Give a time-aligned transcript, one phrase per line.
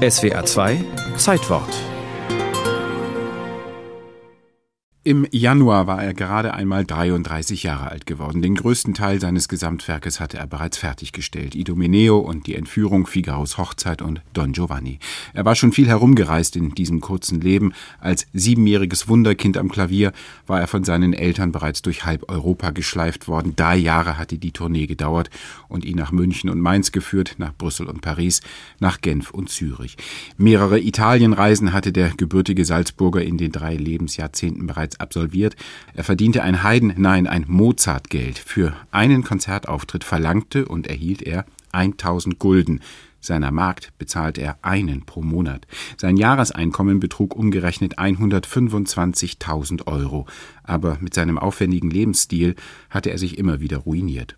[0.00, 0.78] SWA 2
[1.16, 1.99] Zeitwort
[5.02, 8.42] Im Januar war er gerade einmal 33 Jahre alt geworden.
[8.42, 11.54] Den größten Teil seines Gesamtwerkes hatte er bereits fertiggestellt.
[11.54, 14.98] Idomeneo und die Entführung, Figaros Hochzeit und Don Giovanni.
[15.32, 17.72] Er war schon viel herumgereist in diesem kurzen Leben.
[17.98, 20.12] Als siebenjähriges Wunderkind am Klavier
[20.46, 23.56] war er von seinen Eltern bereits durch halb Europa geschleift worden.
[23.56, 25.30] Drei Jahre hatte die Tournee gedauert
[25.68, 28.42] und ihn nach München und Mainz geführt, nach Brüssel und Paris,
[28.80, 29.96] nach Genf und Zürich.
[30.36, 35.56] Mehrere Italienreisen hatte der gebürtige Salzburger in den drei Lebensjahrzehnten bereits bereits absolviert.
[35.94, 38.38] Er verdiente ein Heiden, nein, ein Mozartgeld.
[38.38, 42.80] Für einen Konzertauftritt verlangte und erhielt er 1000 Gulden.
[43.20, 45.66] Seiner Magd bezahlte er einen pro Monat.
[45.96, 50.26] Sein Jahreseinkommen betrug umgerechnet 125.000 Euro.
[50.62, 52.54] Aber mit seinem aufwendigen Lebensstil
[52.90, 54.36] hatte er sich immer wieder ruiniert.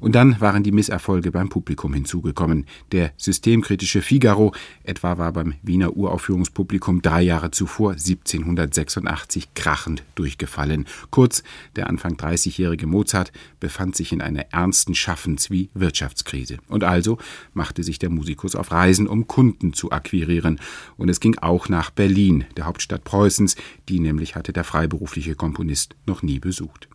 [0.00, 2.66] Und dann waren die Misserfolge beim Publikum hinzugekommen.
[2.90, 10.86] Der systemkritische Figaro etwa war beim Wiener Uraufführungspublikum drei Jahre zuvor 1786 krachend durchgefallen.
[11.10, 11.42] Kurz,
[11.76, 16.58] der Anfang 30-jährige Mozart befand sich in einer ernsten Schaffens- wie Wirtschaftskrise.
[16.68, 17.18] Und also
[17.54, 20.60] machte sich der Musikus auf Reisen, um Kunden zu akquirieren.
[20.96, 23.56] Und es ging auch nach Berlin, der Hauptstadt Preußens,
[23.88, 26.88] die nämlich hatte der freiberufliche Komponist noch nie besucht.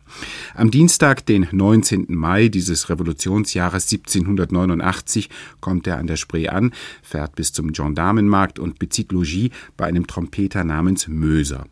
[0.55, 2.07] Am Dienstag, den 19.
[2.09, 8.79] Mai dieses Revolutionsjahres 1789, kommt er an der Spree an, fährt bis zum Gendarmenmarkt und
[8.79, 11.65] bezieht Logis bei einem Trompeter namens Möser.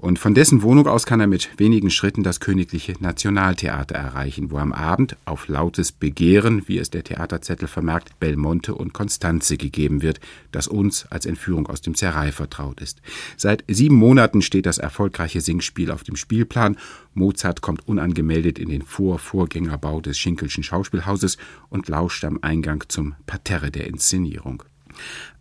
[0.00, 4.56] Und von dessen Wohnung aus kann er mit wenigen Schritten das Königliche Nationaltheater erreichen, wo
[4.56, 10.18] am Abend auf lautes Begehren, wie es der Theaterzettel vermerkt, Belmonte und Constanze gegeben wird,
[10.52, 13.02] das uns als Entführung aus dem Serai vertraut ist.
[13.36, 16.78] Seit sieben Monaten steht das erfolgreiche Singspiel auf dem Spielplan.
[17.12, 21.36] Mozart kommt unangemeldet in den Vorvorgängerbau des Schinkelschen Schauspielhauses
[21.68, 24.64] und lauscht am Eingang zum Parterre der Inszenierung.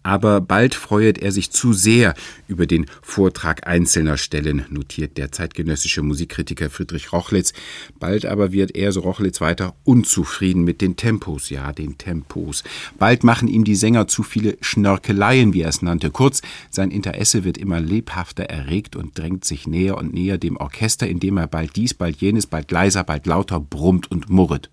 [0.02, 2.14] Aber bald freuet er sich zu sehr
[2.48, 7.54] über den Vortrag einzelner Stellen, notiert der zeitgenössische Musikkritiker Friedrich Rochlitz.
[8.00, 12.64] Bald aber wird er, so Rochlitz weiter, unzufrieden mit den Tempos, ja, den Tempos.
[12.98, 16.12] Bald machen ihm die Sänger zu viele Schnörkeleien, wie er es nannte.
[16.12, 21.08] Kurz, sein Interesse wird immer lebhafter erregt und drängt sich näher und näher dem Orchester,
[21.08, 24.70] indem er bald dies, bald jenes, bald leiser, bald lauter brummt und murret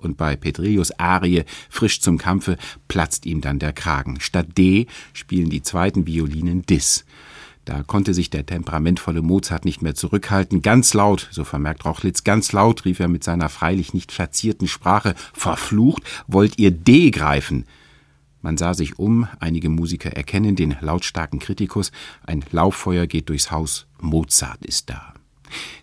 [0.00, 2.56] und bei Petrillos Arie Frisch zum Kampfe
[2.88, 4.20] platzt ihm dann der Kragen.
[4.20, 7.04] Statt D spielen die zweiten Violinen Dis.
[7.64, 10.62] Da konnte sich der temperamentvolle Mozart nicht mehr zurückhalten.
[10.62, 15.14] Ganz laut, so vermerkt Rochlitz, ganz laut rief er mit seiner freilich nicht verzierten Sprache,
[15.32, 17.66] verflucht, wollt ihr D greifen?
[18.42, 21.92] Man sah sich um, einige Musiker erkennen den lautstarken Kritikus,
[22.26, 25.14] ein Lauffeuer geht durchs Haus, Mozart ist da.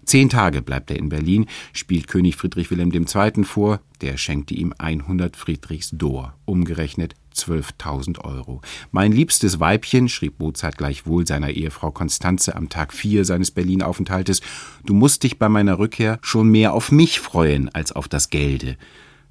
[0.05, 3.43] Zehn Tage bleibt er in Berlin, spielt König Friedrich Wilhelm II.
[3.43, 8.61] vor, der schenkte ihm 100 Friedrichs Dor, umgerechnet 12.000 Euro.
[8.91, 14.41] Mein liebstes Weibchen, schrieb Mozart gleichwohl seiner Ehefrau Konstanze am Tag vier seines Berlin-Aufenthaltes,
[14.85, 18.77] du musst dich bei meiner Rückkehr schon mehr auf mich freuen als auf das Gelde.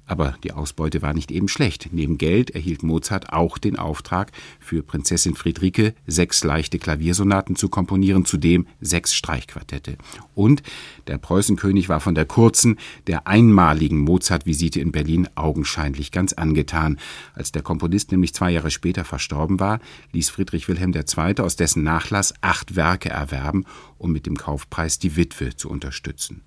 [0.07, 1.89] Aber die Ausbeute war nicht eben schlecht.
[1.91, 8.23] Neben Geld erhielt Mozart auch den Auftrag, für Prinzessin Friederike sechs leichte Klaviersonaten zu komponieren,
[8.23, 9.97] zudem sechs Streichquartette.
[10.33, 10.63] Und
[11.07, 16.97] der Preußenkönig war von der kurzen, der einmaligen Mozart-Visite in Berlin augenscheinlich ganz angetan.
[17.33, 19.81] Als der Komponist nämlich zwei Jahre später verstorben war,
[20.13, 21.39] ließ Friedrich Wilhelm II.
[21.39, 23.65] aus dessen Nachlass acht Werke erwerben,
[23.97, 26.43] um mit dem Kaufpreis die Witwe zu unterstützen.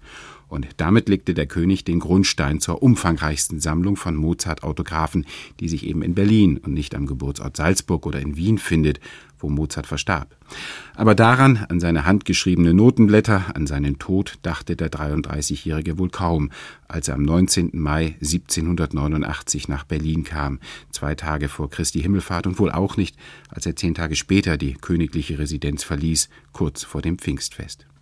[0.51, 5.25] Und damit legte der König den Grundstein zur umfangreichsten Sammlung von Mozart-Autographen,
[5.61, 8.99] die sich eben in Berlin und nicht am Geburtsort Salzburg oder in Wien findet,
[9.39, 10.37] wo Mozart verstarb.
[10.97, 16.51] Aber daran, an seine handgeschriebene Notenblätter, an seinen Tod, dachte der 33-Jährige wohl kaum,
[16.89, 17.71] als er am 19.
[17.75, 20.59] Mai 1789 nach Berlin kam,
[20.91, 23.17] zwei Tage vor Christi Himmelfahrt und wohl auch nicht,
[23.49, 27.87] als er zehn Tage später die königliche Residenz verließ, kurz vor dem Pfingstfest.